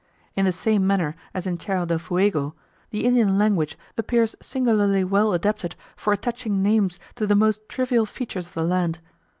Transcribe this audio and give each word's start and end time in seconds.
In 0.35 0.45
the 0.45 0.51
same 0.51 0.87
manner 0.87 1.15
as 1.31 1.45
in 1.45 1.59
Tierra 1.59 1.85
del 1.85 1.99
Fuego, 1.99 2.55
the 2.89 3.05
Indian 3.05 3.37
language 3.37 3.77
appears 3.99 4.35
singularly 4.41 5.03
well 5.03 5.31
adapted 5.31 5.75
for 5.95 6.11
attaching 6.11 6.63
names 6.63 6.99
to 7.13 7.27
the 7.27 7.35
most 7.35 7.69
trivial 7.69 8.07
features 8.07 8.47
of 8.47 8.55
the 8.55 8.63
land. 8.63 8.97